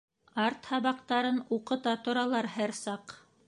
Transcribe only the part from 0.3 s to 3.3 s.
Арт һабаҡтарын уҡыта торалар һәр саҡ.